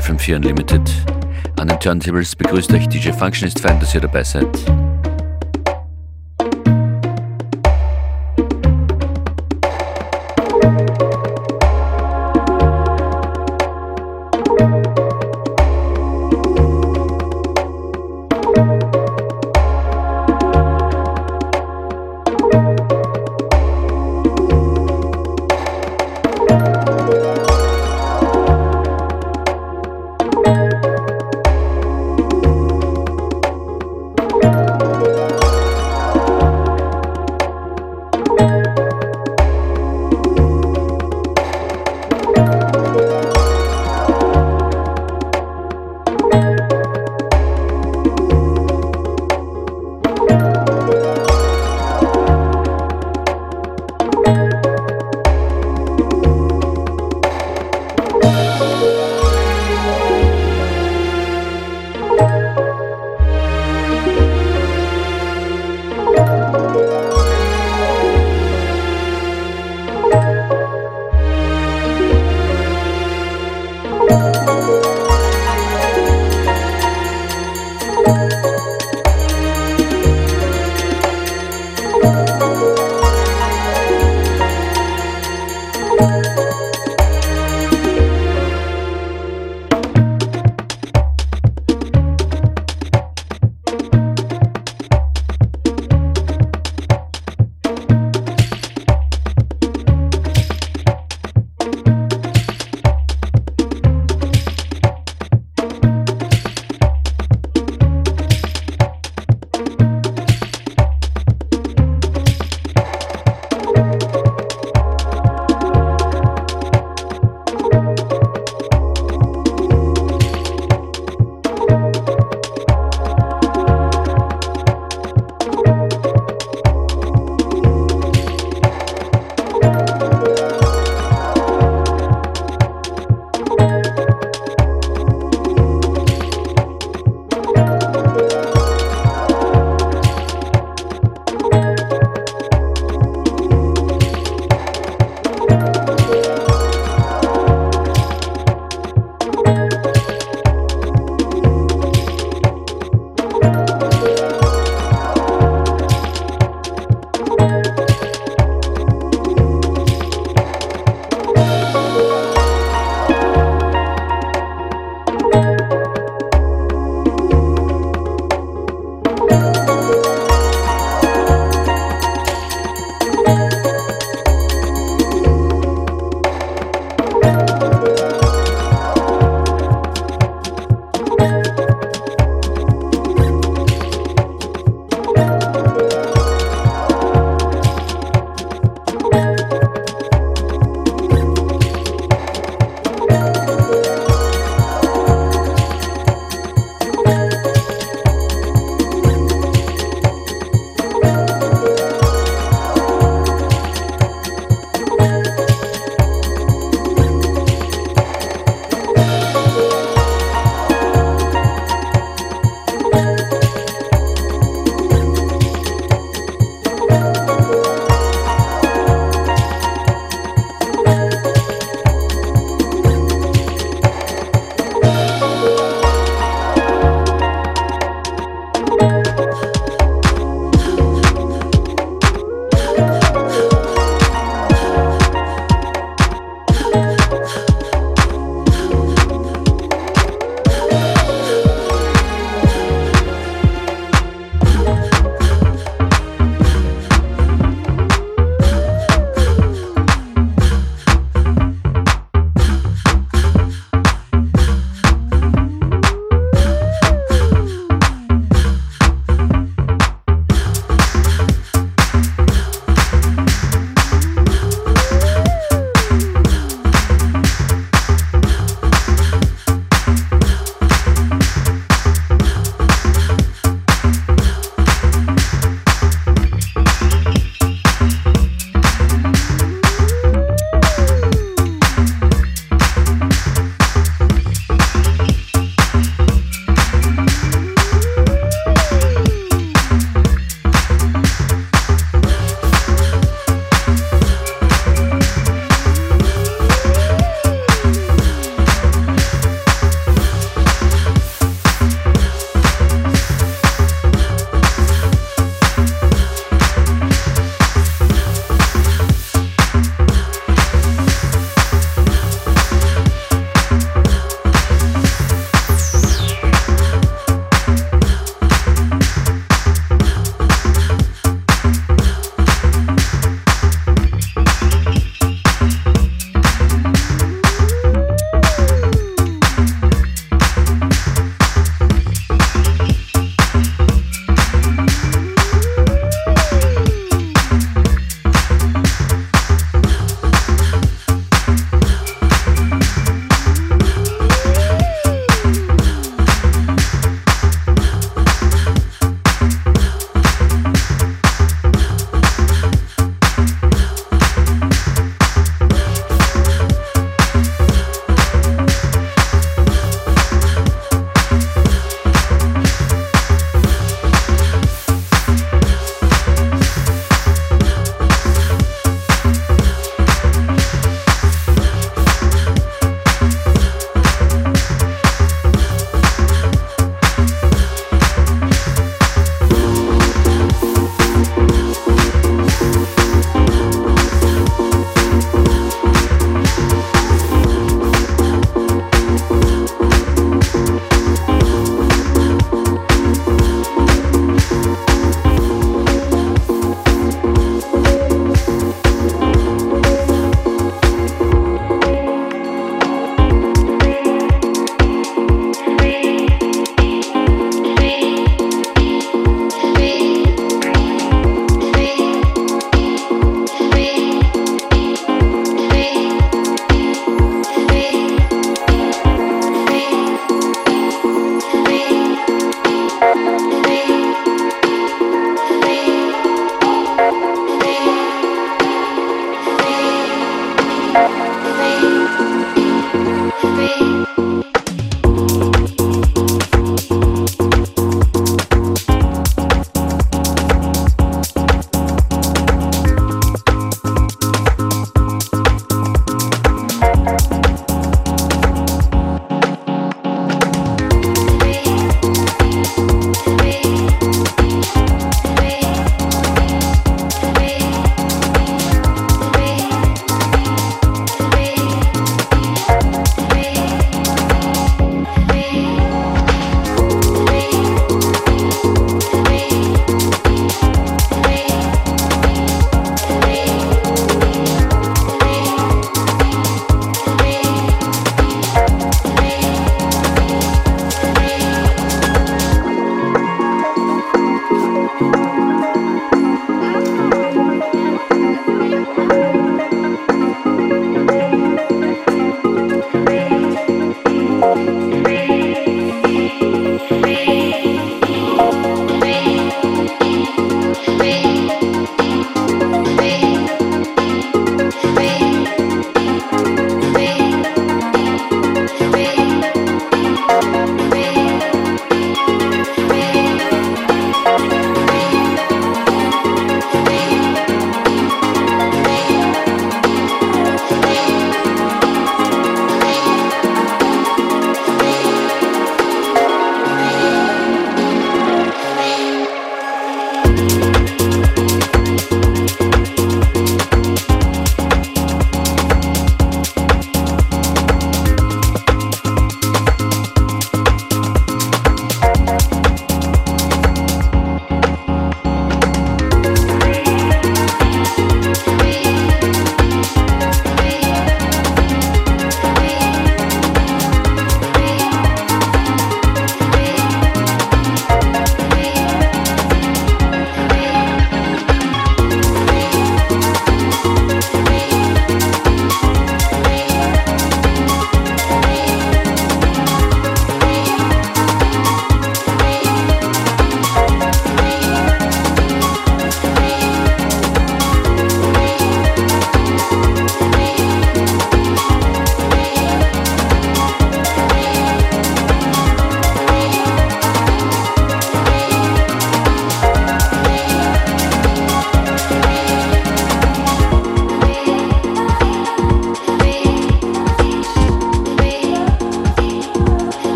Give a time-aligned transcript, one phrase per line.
[0.00, 0.80] FM4 Unlimited.
[1.58, 4.48] An den Turntables begrüßt euch DJ Functionist Fan, dass ihr dabei seid.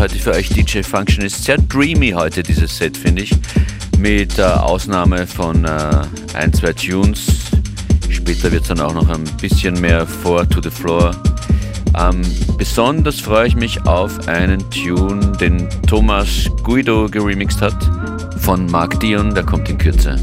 [0.00, 1.44] Heute für euch DJ Functionist.
[1.44, 3.32] Sehr dreamy heute dieses Set, finde ich.
[3.98, 6.02] Mit äh, Ausnahme von äh,
[6.32, 7.50] ein, zwei Tunes.
[8.08, 11.14] Später wird es dann auch noch ein bisschen mehr vor to the floor.
[11.98, 12.22] Ähm,
[12.56, 17.76] besonders freue ich mich auf einen Tune, den Thomas Guido geremixed hat
[18.38, 20.16] von Mark Dion, der kommt in Kürze.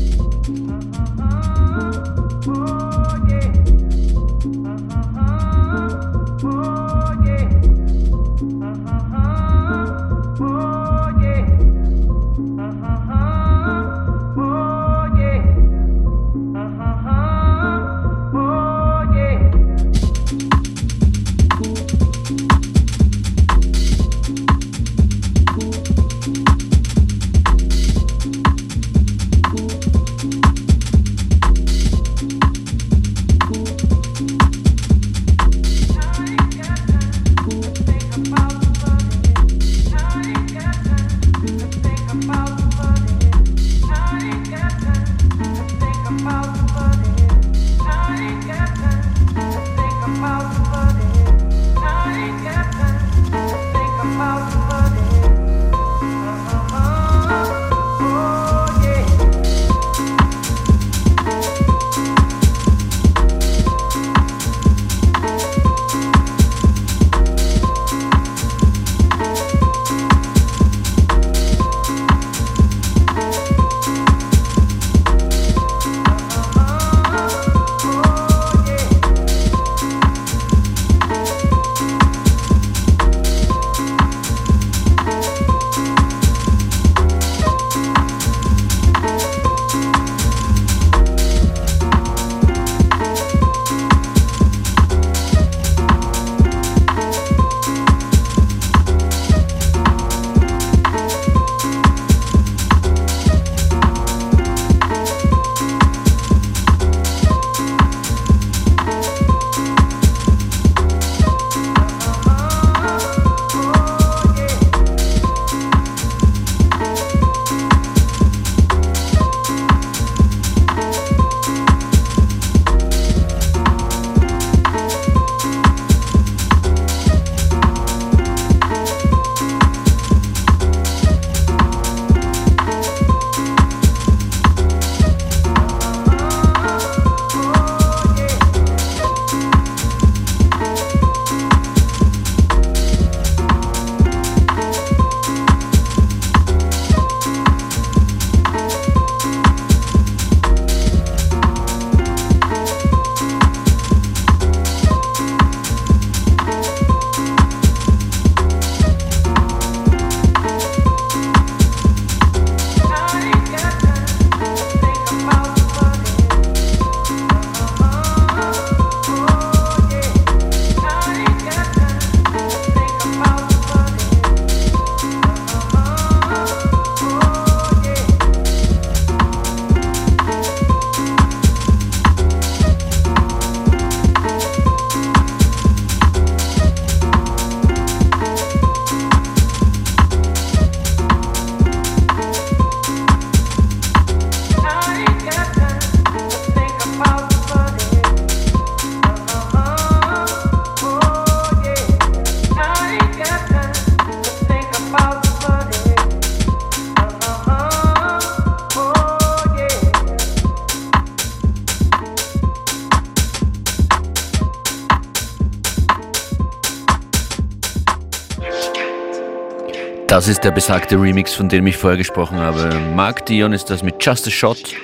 [220.28, 222.70] Das ist der besagte Remix, von dem ich vorher gesprochen habe.
[222.94, 224.76] Mark Dion ist das mit Just a Shot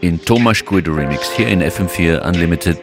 [0.00, 2.78] in Thomas Guido Remix hier in FM4 Unlimited.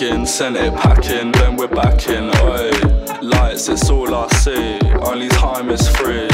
[0.00, 2.70] Uber sent it packing, then we're back in, oi.
[3.20, 4.78] Lights, it's all I see.
[5.00, 6.28] Only time is free.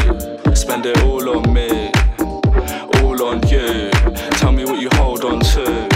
[0.54, 1.90] Spend it all on me,
[3.00, 3.90] all on you.
[4.32, 5.88] Tell me what you hold on to.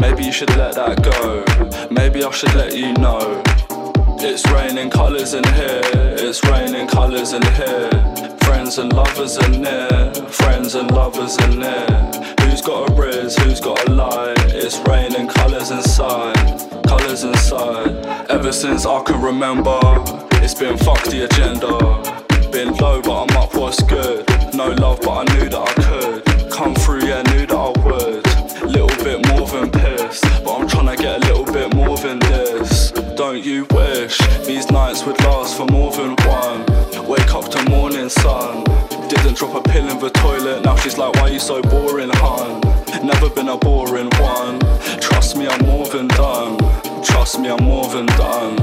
[0.00, 1.44] Maybe you should let that go.
[1.90, 3.42] Maybe I should let you know.
[4.24, 5.80] It's raining colours in here.
[5.84, 7.90] It's raining colours in here.
[8.44, 10.14] Friends and lovers are near.
[10.28, 11.86] Friends and lovers are near.
[12.40, 13.36] Who's got a riz?
[13.36, 14.34] Who's got a lie?
[14.46, 16.36] It's raining colours inside.
[16.86, 18.06] Colours inside.
[18.30, 19.80] Ever since I can remember,
[20.40, 21.76] it's been fuck the agenda.
[22.52, 24.24] Been low, but I'm up, what's good?
[24.54, 26.50] No love, but I knew that I could.
[26.52, 28.70] Come through, yeah, knew that I would.
[28.70, 31.41] Little bit more than pissed, but I'm trying to get a little
[34.46, 36.64] these nights would last for more than one?
[37.06, 38.64] Wake up to morning sun.
[39.08, 42.60] Didn't drop a pill in the toilet, now she's like, why you so boring, hun?
[43.04, 44.58] Never been a boring one.
[45.00, 46.58] Trust me, I'm more than done.
[47.02, 48.56] Trust me, I'm more than done.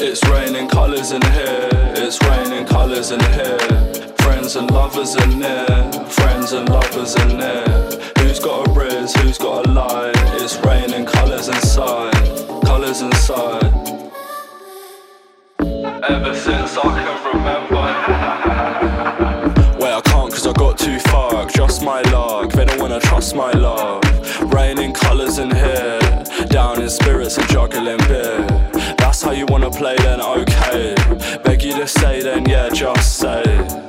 [0.00, 3.58] It's raining colours in here, it's raining colours in here.
[4.18, 7.90] Friends and lovers in there, friends and lovers in there.
[8.18, 10.12] Who's got a riz, who's got a lie?
[10.40, 12.14] It's raining colours inside,
[12.64, 14.07] colours inside.
[16.02, 17.82] Ever since I can remember.
[19.78, 21.46] Wait, I can't cause I got too far.
[21.46, 24.02] Just my luck, they don't wanna trust my love.
[24.52, 25.98] Raining colours in here,
[26.48, 28.46] down in spirits and juggling beer
[29.18, 30.94] that's how you wanna play, then okay.
[31.42, 33.87] Beg you to say, then yeah, just say.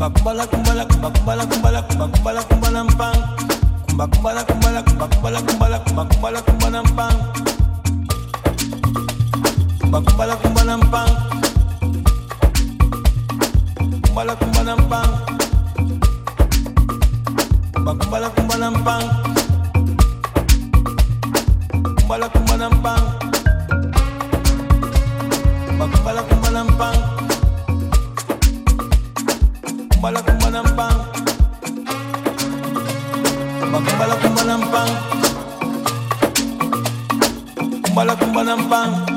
[0.00, 3.18] Kumba kumbala kumbala kumba kumbala kumbala kumba kumbala kumbala mpang.
[3.86, 7.16] Kumba kumbala kumbala kumba kumbala kumbala kumba kumbala kumbala mpang.
[9.80, 11.12] Kumba kumbala kumbala mpang.
[14.08, 15.10] Kumbala kumbala mpang.
[17.76, 19.04] Kumba kumbala kumbala mpang.
[22.00, 23.04] Kumbala kumbala mpang.
[25.68, 27.19] Kumba kumbala kumbala mpang.
[30.00, 30.22] Tumba la
[38.16, 39.09] cumba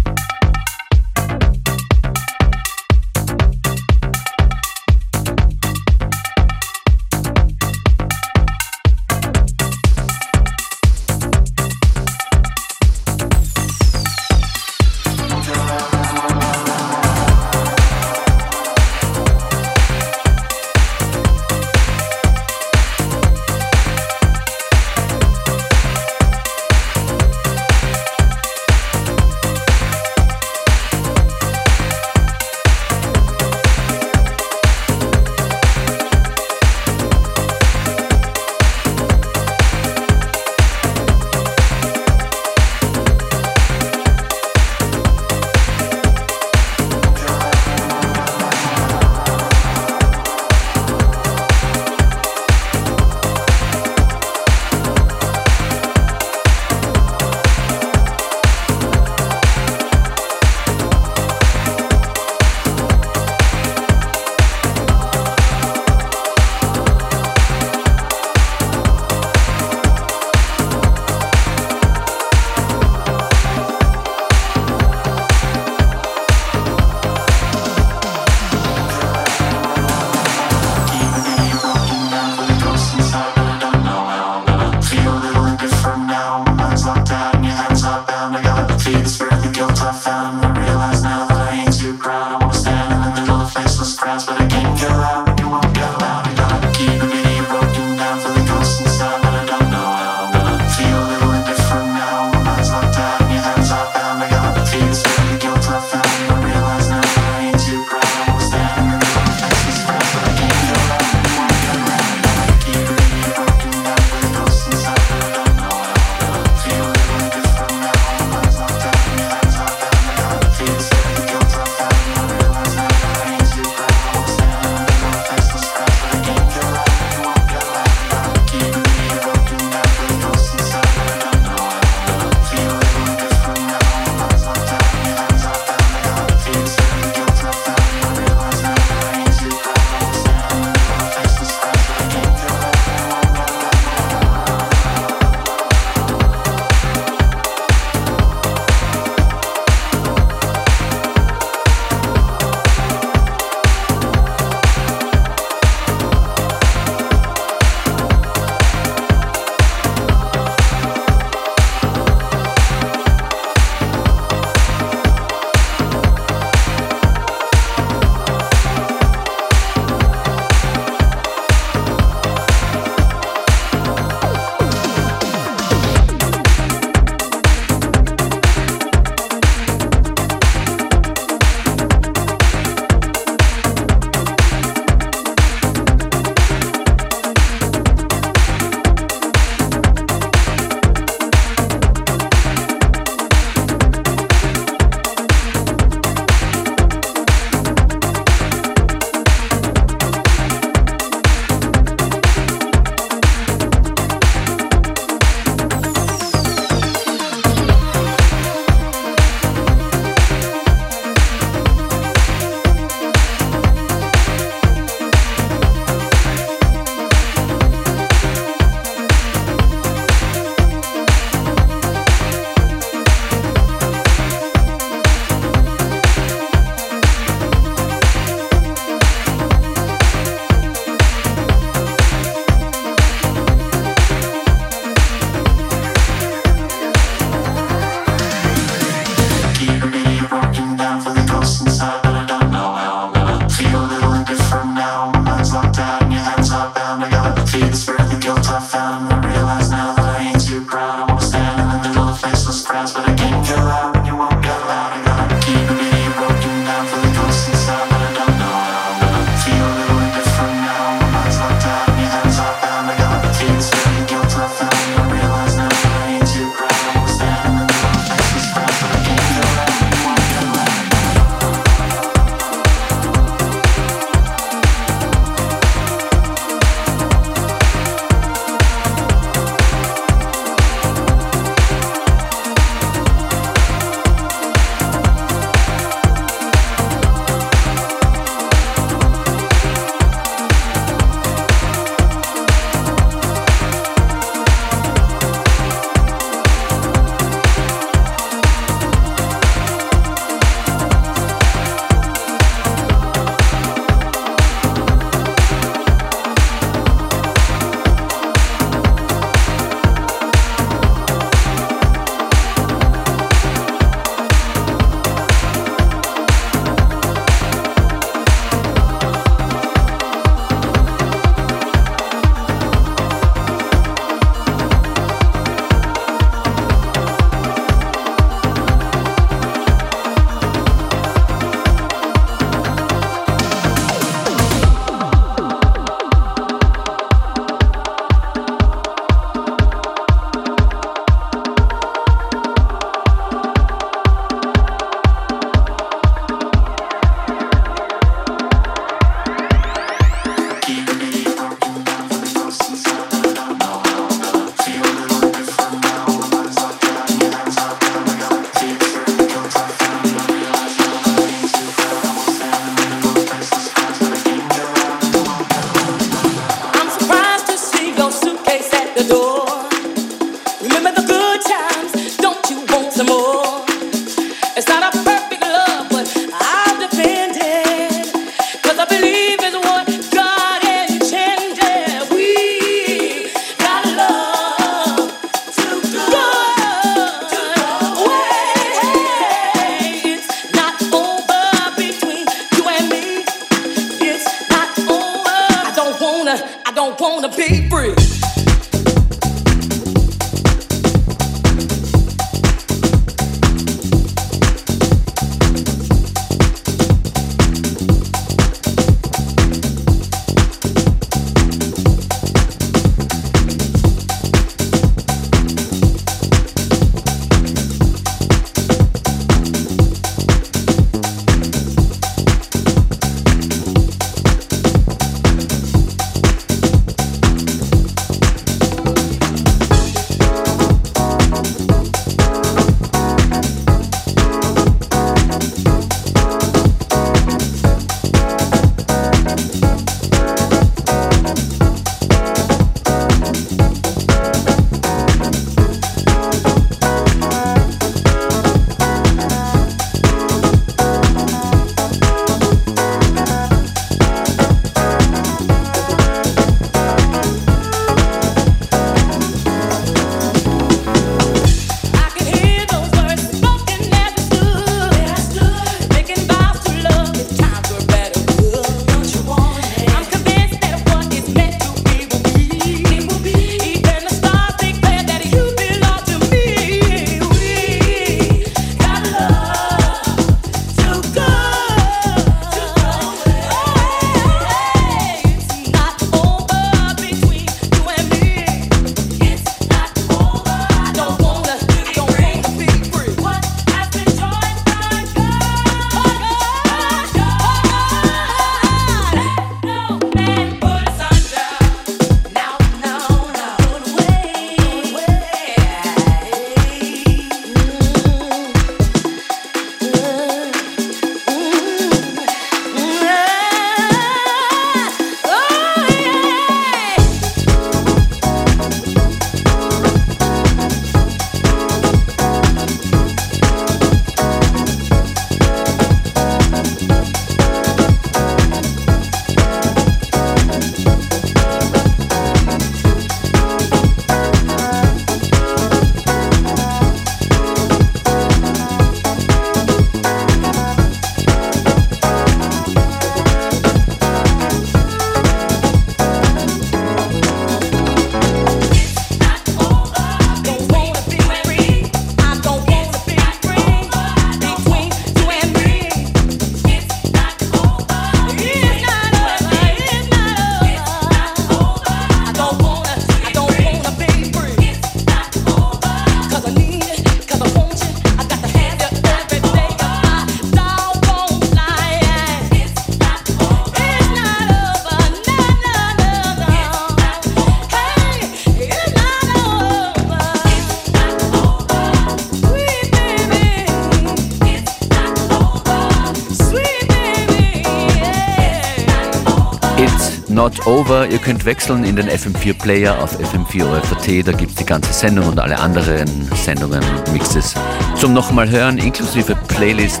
[590.40, 591.06] Not Over.
[591.06, 594.26] Ihr könnt wechseln in den FM4 Player auf FM4 OFAT.
[594.26, 597.54] Da gibt es die ganze Sendung und alle anderen Sendungen und Mixes
[597.94, 600.00] zum nochmal hören, inklusive Playlist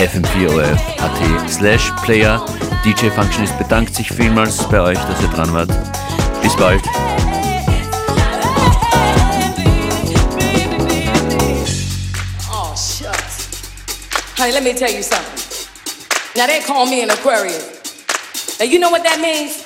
[0.00, 2.44] FM4 OFAT slash Player.
[2.84, 5.70] DJ Functionist bedankt sich vielmals bei euch, dass ihr dran wart.
[6.42, 6.82] Bis bald.
[12.50, 12.74] Oh.
[14.36, 15.68] Honey, let me tell you something.
[16.34, 18.58] Now, they call me an Aquarius.
[18.58, 19.65] Now, you know what that means?